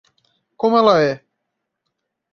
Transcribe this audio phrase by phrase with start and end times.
[0.59, 1.23] Como ela é?